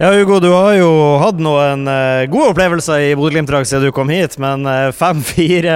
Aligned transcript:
Ja, 0.00 0.10
Hugo, 0.12 0.40
du 0.44 0.50
har 0.52 0.74
jo 0.76 0.88
hatt 1.22 1.38
noen 1.40 1.86
uh, 1.88 2.26
gode 2.28 2.50
opplevelser 2.50 3.00
i 3.00 3.14
Bodø-Glimt 3.16 3.48
siden 3.48 3.86
du 3.86 3.94
kom 3.96 4.10
hit, 4.12 4.34
men 4.36 4.68
uh, 4.68 4.90
5-4 4.92 5.72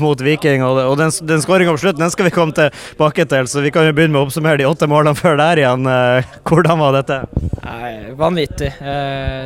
mot 0.00 0.24
Viking 0.26 0.64
og, 0.66 0.80
og 0.82 0.96
den, 0.98 1.14
den 1.22 1.44
skåringa 1.44 1.76
på 1.76 1.82
slutten 1.84 2.02
den 2.02 2.10
skal 2.10 2.26
vi 2.26 2.32
komme 2.34 2.50
tilbake 2.56 3.28
til, 3.30 3.46
så 3.46 3.62
vi 3.62 3.70
kan 3.70 3.86
jo 3.86 3.94
begynne 3.94 4.16
med 4.16 4.24
å 4.24 4.26
oppsummere 4.26 4.58
de 4.58 4.66
åtte 4.66 4.90
målene 4.90 5.14
før 5.14 5.38
der 5.38 5.62
igjen. 5.62 5.86
Hvordan 6.42 6.82
var 6.82 6.98
dette? 6.98 7.20
Nei, 7.60 7.92
vanvittig. 8.18 8.72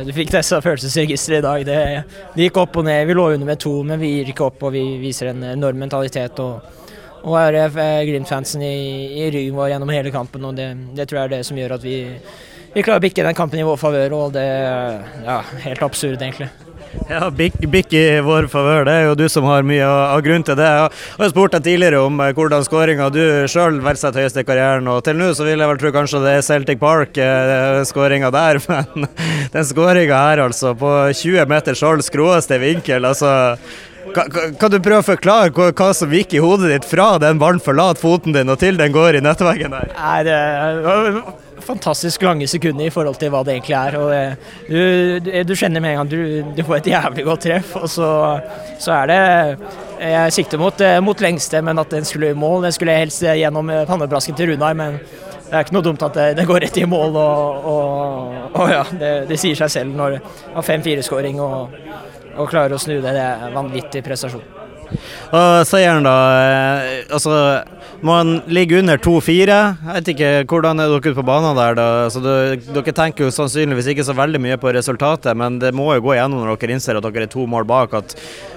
du 0.09 0.11
fikk 0.17 0.33
testa 0.33 0.57
følelsesregisteret 0.65 1.45
i 1.45 1.45
dag. 1.45 1.69
Det, 1.69 2.03
det, 2.33 2.43
gikk 2.47 2.57
opp 2.65 2.81
og 2.81 2.89
ned. 2.89 3.05
Vi 3.05 3.21
lå 3.21 3.29
under 3.35 3.53
med 3.53 3.61
to, 3.61 3.77
men 3.85 4.01
vi 4.01 4.15
gir 4.15 4.33
ikke 4.33 4.49
opp 4.49 4.65
og 4.71 4.73
vi 4.73 4.87
viser 5.05 5.35
en 5.35 5.51
enorm 5.53 5.85
mentalitet. 5.85 6.41
og 6.41 6.79
og 7.19 7.35
er 7.35 8.05
Glimt-fansen 8.07 8.61
i, 8.63 8.75
i, 9.19 9.25
ryggen 9.29 9.57
vår 9.57 9.73
gjennom 9.73 9.89
hele 9.91 10.09
kampen, 10.09 10.45
og 10.47 10.55
det, 10.55 10.69
det 10.95 11.03
tror 11.05 11.19
jeg 11.19 11.27
er 11.27 11.33
det 11.33 11.45
som 11.45 11.57
gjør 11.59 11.73
at 11.75 11.83
vi 11.83 11.97
vi 12.73 12.83
klarer 12.85 13.01
å 13.01 13.05
bikke 13.07 13.25
den 13.25 13.37
kampen 13.37 13.61
i 13.61 13.67
vår 13.67 13.77
favør, 13.81 14.17
og 14.17 14.33
det 14.35 14.45
er 14.45 14.99
ja, 15.25 15.41
helt 15.65 15.85
absurd, 15.85 16.21
egentlig. 16.21 16.49
Ja, 17.09 17.27
Bikk 17.29 17.93
i 17.93 18.03
vår 18.25 18.47
favør, 18.49 18.83
det 18.87 18.93
er 18.93 19.03
jo 19.07 19.17
du 19.17 19.25
som 19.29 19.45
har 19.49 19.65
mye 19.67 19.85
av 19.85 20.21
grunn 20.25 20.45
til 20.45 20.57
det. 20.57 20.67
Jeg 20.67 21.19
har 21.19 21.31
spurt 21.31 21.53
deg 21.53 21.65
tidligere 21.65 22.01
om 22.05 22.21
eh, 22.21 22.31
hvordan 22.37 22.65
skåringa 22.65 23.09
du 23.13 23.21
sjøl 23.49 23.77
verdsetter 23.85 24.23
høyest 24.23 24.39
i 24.41 24.45
karrieren, 24.47 24.89
og 24.89 25.03
til 25.05 25.19
nå 25.19 25.29
så 25.37 25.45
vil 25.45 25.61
jeg 25.61 25.71
vel 25.71 25.81
tro 25.81 25.93
kanskje 25.93 26.23
det 26.23 26.33
er 26.37 26.45
Celtic 26.45 26.81
Park, 26.81 27.13
den 27.17 27.89
skåringa 27.89 28.31
der, 28.33 28.61
men 28.69 29.09
den 29.53 29.69
skåringa 29.69 30.23
her, 30.25 30.43
altså, 30.47 30.73
på 30.77 30.95
20 31.13 31.45
meter 31.49 31.77
skjold, 31.77 32.05
skråeste 32.05 32.61
vinkel, 32.61 33.05
altså 33.09 33.31
kan, 34.13 34.71
du 34.71 34.79
prøve 34.79 35.01
å 35.03 35.07
forklare 35.07 35.51
hva, 35.55 35.69
hva, 35.73 35.91
som 35.95 36.13
gikk 36.13 36.35
i 36.37 36.41
hodet 36.43 36.71
ditt 36.73 36.87
fra 36.87 37.11
den 37.21 37.39
ballen 37.41 37.61
forlater 37.63 38.01
foten 38.01 38.35
din 38.35 38.51
og 38.51 38.59
til 38.61 38.79
den 38.79 38.95
går 38.95 39.19
i 39.19 39.23
nettveggen 39.25 39.75
der? 39.75 39.93
Nei, 39.97 40.17
det 40.27 40.39
var 40.85 41.21
fantastisk 41.69 42.23
lange 42.25 42.47
sekunder 42.49 42.87
i 42.87 42.93
forhold 42.93 43.19
til 43.21 43.31
hva 43.33 43.43
det 43.45 43.57
egentlig 43.57 43.77
er. 43.77 43.97
Og 43.99 44.69
du, 44.69 45.29
du, 45.49 45.55
kjenner 45.59 45.83
med 45.83 45.93
en 45.93 46.01
gang 46.01 46.11
du, 46.11 46.19
du, 46.57 46.63
får 46.65 46.79
et 46.79 46.91
jævlig 46.93 47.25
godt 47.27 47.45
treff, 47.45 47.75
og 47.79 47.87
så, 47.91 48.09
så 48.81 48.95
er 49.01 49.11
det 49.11 49.21
Jeg 49.99 50.35
sikter 50.39 50.61
mot, 50.61 50.83
mot, 51.03 51.21
lengste, 51.21 51.61
men 51.65 51.81
at 51.81 51.91
den 51.91 52.07
skulle 52.07 52.31
i 52.31 52.37
mål. 52.37 52.63
Den 52.67 52.75
skulle 52.75 52.95
helst 52.97 53.23
gjennom 53.23 53.71
pannebrasken 53.89 54.37
til 54.37 54.53
Runar, 54.53 54.77
men 54.79 55.01
det 55.49 55.57
er 55.57 55.65
ikke 55.65 55.75
noe 55.79 55.85
dumt 55.85 56.03
at 56.05 56.13
det, 56.13 56.27
det 56.37 56.45
går 56.45 56.61
rett 56.63 56.77
i 56.77 56.85
mål. 56.89 57.17
Og, 57.17 57.69
og, 57.73 58.35
og 58.53 58.71
ja, 58.71 58.83
det, 58.93 59.13
det, 59.31 59.39
sier 59.41 59.57
seg 59.57 59.73
selv 59.73 59.97
når 59.97 60.17
du 60.17 60.31
har 60.55 60.67
5-4-skåring 60.67 61.41
og, 61.43 61.75
og 62.37 62.49
klare 62.51 62.75
å 62.77 62.81
snu 62.81 62.99
det. 62.99 63.13
Det 63.15 63.25
er 63.25 63.49
en 63.49 63.57
vanvittig 63.57 64.03
prestasjon. 64.05 64.45
Og 64.89 65.67
seieren, 65.69 66.05
da. 66.05 66.15
Eh, 66.41 67.03
altså, 67.13 67.33
man 68.05 68.39
ligger 68.49 68.81
under 68.81 68.97
2-4. 68.97 69.57
Jeg 69.85 69.95
vet 69.99 70.11
ikke 70.13 70.31
hvordan 70.49 70.81
er 70.81 70.93
dere 70.95 71.15
på 71.17 71.25
banen 71.25 71.57
der, 71.57 71.77
da. 71.77 71.87
Altså, 72.07 72.23
dere 72.23 72.95
tenker 72.97 73.27
jo 73.27 73.33
sannsynligvis 73.35 73.91
ikke 73.93 74.07
så 74.07 74.17
veldig 74.17 74.41
mye 74.41 74.57
på 74.61 74.73
resultatet, 74.75 75.37
men 75.37 75.59
det 75.61 75.73
må 75.77 75.91
jo 75.93 76.05
gå 76.07 76.15
igjennom 76.15 76.41
når 76.41 76.57
dere 76.61 76.77
innser 76.77 76.99
at 76.99 77.05
dere 77.05 77.27
er 77.27 77.33
to 77.33 77.45
mål 77.49 77.67
bak, 77.69 77.93
at, 78.01 78.15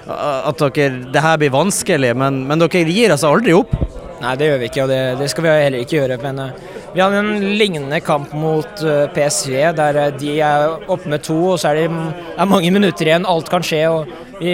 at 0.09 0.65
dere, 0.73 1.03
det 1.13 1.25
her 1.25 1.41
blir 1.41 1.53
vanskelig. 1.53 2.15
Men, 2.17 2.43
men 2.49 2.65
dere 2.65 2.85
gir 2.89 3.13
altså 3.13 3.33
aldri 3.33 3.55
opp? 3.57 3.77
Nei, 4.23 4.37
det 4.39 4.47
gjør 4.47 4.59
vi 4.61 4.67
ikke, 4.69 4.83
og 4.85 4.91
det, 4.91 4.99
det 5.19 5.25
skal 5.31 5.43
vi 5.43 5.51
heller 5.51 5.83
ikke 5.83 5.97
gjøre. 5.97 6.17
Men 6.23 6.37
uh, 6.39 6.75
vi 6.93 7.01
hadde 7.03 7.19
en 7.19 7.47
lignende 7.59 7.99
kamp 8.05 8.31
mot 8.37 8.83
eh, 8.85 9.07
PSV, 9.11 9.55
der 9.75 9.97
uh, 9.99 10.11
de 10.15 10.35
er 10.39 10.91
oppe 10.93 11.11
med 11.11 11.25
to, 11.25 11.35
og 11.51 11.57
så 11.59 11.73
er 11.73 11.81
det 11.81 11.87
er 11.89 12.47
mange 12.47 12.71
minutter 12.71 13.09
igjen. 13.09 13.27
Alt 13.27 13.51
kan 13.51 13.65
skje. 13.65 13.81
og 13.91 14.13
Vi, 14.39 14.53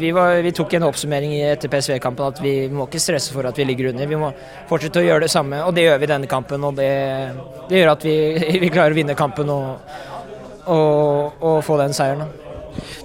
vi, 0.00 0.12
var, 0.16 0.38
vi 0.44 0.54
tok 0.56 0.76
en 0.78 0.86
oppsummering 0.88 1.34
etter 1.50 1.72
PSV-kampen 1.72 2.32
at 2.32 2.40
vi 2.44 2.54
må 2.72 2.88
ikke 2.88 3.02
stresse 3.02 3.34
for 3.34 3.44
at 3.48 3.60
vi 3.60 3.68
ligger 3.68 3.90
under. 3.92 4.08
Vi 4.08 4.20
må 4.20 4.32
fortsette 4.70 5.02
å 5.02 5.04
gjøre 5.04 5.26
det 5.26 5.34
samme, 5.34 5.60
og 5.66 5.76
det 5.76 5.84
gjør 5.84 6.00
vi 6.00 6.08
i 6.08 6.12
denne 6.14 6.30
kampen. 6.30 6.64
og 6.64 6.80
Det, 6.80 6.88
det 7.68 7.82
gjør 7.82 7.92
at 7.92 8.08
vi, 8.08 8.16
vi, 8.64 8.72
klarer 8.72 8.96
å 8.96 9.00
vinne 9.02 9.18
kampen 9.18 9.52
og, 9.52 9.92
og, 10.64 11.44
og 11.44 11.60
få 11.66 11.76
den 11.82 11.92
seieren. 11.96 12.43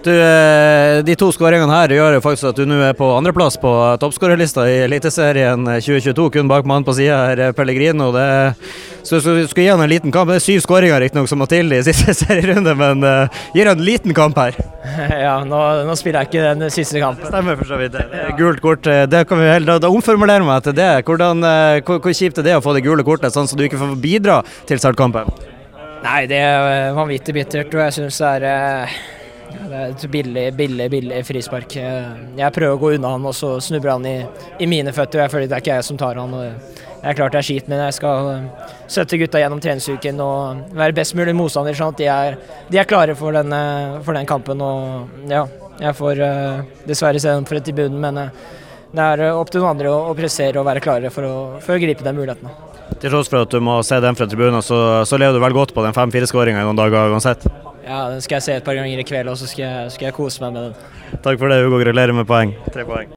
Du, 0.03 0.11
eh, 0.15 1.01
de 1.03 1.15
to 1.19 1.27
skåringene 1.35 1.73
her 1.73 1.91
gjør 1.91 2.15
jo 2.15 2.21
faktisk 2.23 2.53
at 2.53 2.59
du 2.59 2.63
nå 2.69 2.77
er 2.87 2.95
på 2.95 3.07
andreplass 3.17 3.57
på 3.59 3.71
toppskårerlista 3.99 4.63
i 4.71 4.77
Eliteserien 4.85 5.65
2022, 5.67 6.29
kun 6.37 6.51
bak 6.51 6.67
mannen 6.69 6.87
på 6.87 6.95
sida 6.95 7.17
her, 7.27 7.41
eh, 7.43 7.51
Pellegrino. 7.55 8.07
Det, 8.15 8.23
så 9.03 9.19
du 9.19 9.43
skulle 9.47 9.65
gi 9.65 9.73
han 9.73 9.83
en 9.83 9.91
liten 9.91 10.13
kamp. 10.15 10.31
Det 10.31 10.39
er 10.39 10.45
syv 10.45 10.63
skåringer 10.63 11.03
riktignok 11.03 11.27
som 11.27 11.43
må 11.43 11.49
til 11.51 11.75
i 11.75 11.81
siste 11.89 12.15
serierunde, 12.15 12.77
men 12.79 13.03
uh, 13.03 13.43
gir 13.55 13.67
han 13.67 13.75
en 13.75 13.85
liten 13.85 14.15
kamp 14.15 14.39
her? 14.39 14.55
Ja, 15.19 15.35
nå, 15.43 15.59
nå, 15.85 15.93
spiller 15.99 16.23
jeg 16.23 16.29
ikke 16.31 16.55
den 16.55 16.71
siste 16.73 17.01
kampen. 17.03 17.25
Det 17.27 17.33
Stemmer 17.33 17.59
for 17.59 17.67
så 17.67 17.77
vidt. 17.81 17.99
Gult 18.39 18.63
kort, 18.63 18.87
det 18.87 19.25
kan 19.27 19.41
vi 19.41 19.51
da, 19.67 19.75
da 19.83 19.91
omformulerer 19.91 20.47
meg 20.47 20.63
til 20.65 20.77
det. 20.79 20.89
Hvordan, 21.05 21.43
hvor, 21.83 21.99
hvor 21.99 22.15
kjipt 22.15 22.39
er 22.39 22.47
det 22.47 22.55
å 22.57 22.63
få 22.63 22.73
det 22.77 22.85
gule 22.87 23.03
kortet, 23.05 23.35
sånn 23.35 23.49
så 23.49 23.59
du 23.59 23.67
ikke 23.67 23.81
får 23.81 23.99
bidra 23.99 24.39
til 24.69 24.81
startkampen? 24.81 25.29
Nei, 26.05 26.23
det 26.31 26.39
er 26.39 26.93
vanvittig 26.95 27.35
bittert, 27.35 27.73
og 27.75 27.83
jeg 27.83 27.97
syns 27.99 28.23
det 28.23 28.53
er 28.55 28.99
ja, 29.49 29.69
det 29.69 29.79
er 29.79 29.93
et 29.93 30.05
billig, 30.11 30.45
billig, 30.57 30.87
billig 30.93 31.21
frispark. 31.27 31.75
Jeg 31.75 32.55
prøver 32.55 32.75
å 32.75 32.81
gå 32.81 32.91
unna 32.97 33.13
han, 33.15 33.25
og 33.25 33.35
så 33.37 33.55
snubler 33.63 33.95
han 33.95 34.05
i, 34.09 34.17
i 34.61 34.67
mine 34.69 34.93
føtter. 34.95 35.23
Jeg 35.23 35.33
føler 35.33 35.49
det 35.49 35.57
er 35.57 35.63
ikke 35.65 35.79
jeg 35.79 35.87
som 35.87 35.99
tar 35.99 36.19
han. 36.21 36.35
det 36.35 37.09
er 37.11 37.17
klart 37.17 37.33
det 37.33 37.41
er 37.41 37.49
kjipt, 37.49 37.71
men 37.71 37.81
jeg 37.87 37.97
skal 37.97 38.29
Sette 38.89 39.05
støtte 39.05 39.19
gutta 39.21 39.41
gjennom 39.41 39.59
treningsuken 39.61 40.21
og 40.25 40.71
være 40.73 40.95
best 40.97 41.13
mulig 41.13 41.35
motstander, 41.37 41.75
sånn 41.77 41.93
at 41.93 41.99
de 41.99 42.07
er, 42.09 42.37
de 42.73 42.79
er 42.81 42.87
klare 42.89 43.13
for 43.17 43.35
den, 43.37 43.53
for 44.01 44.17
den, 44.17 44.25
kampen. 44.29 44.63
Og 44.65 45.29
ja, 45.29 45.43
jeg 45.77 45.93
får 45.99 46.23
uh, 46.25 46.63
dessverre 46.89 47.21
se 47.21 47.29
dem 47.29 47.45
i 47.45 47.77
bunnen, 47.77 47.99
men 48.01 48.17
uh, 48.17 48.49
det 48.89 49.05
er 49.05 49.27
opp 49.29 49.53
til 49.53 49.61
noen 49.61 49.75
andre 49.75 49.93
å, 49.93 50.09
å 50.09 50.17
prestere 50.17 50.57
og 50.57 50.65
være 50.65 50.81
klare 50.81 51.13
for 51.13 51.29
å, 51.29 51.35
for 51.61 51.77
å 51.77 51.81
gripe 51.83 52.01
de 52.01 52.15
mulighetene. 52.17 52.55
Til 52.99 53.13
tross 53.13 53.29
for 53.29 53.45
at 53.45 53.53
du 53.53 53.61
må 53.61 53.77
se 53.85 54.01
dem 54.01 54.17
fra 54.17 54.25
tribunen, 54.27 54.63
så, 54.65 55.05
så 55.05 55.21
lever 55.21 55.37
du 55.37 55.43
vel 55.43 55.55
godt 55.55 55.75
på 55.75 55.85
den 55.85 55.93
5-4-skåringa 55.93 56.63
i 56.63 56.65
noen 56.65 56.81
dager 56.81 57.13
uansett? 57.13 57.45
Ja, 57.85 58.09
den 58.11 58.21
skal 58.21 58.35
jeg 58.35 58.43
se 58.43 58.57
et 58.59 58.63
par 58.63 58.75
ganger 58.75 58.99
i 58.99 59.03
kveld, 59.07 59.29
og 59.31 59.37
så 59.39 59.47
skal 59.47 59.63
jeg, 59.63 59.91
skal 59.91 60.05
jeg 60.09 60.13
kose 60.13 60.43
meg 60.43 60.53
med 60.53 60.63
den. 60.63 60.73
Takk 61.23 61.39
for 61.39 61.47
det, 61.47 61.63
Hugo. 61.63 61.79
Gratulerer 61.79 62.13
med 62.13 62.27
poeng. 62.27 62.51
Tre 62.73 62.83
poeng. 62.85 63.07